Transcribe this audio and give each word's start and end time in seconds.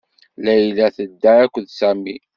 Layla 0.45 0.87
tedda 0.95 1.31
akked 1.43 1.67
Sami. 1.77 2.15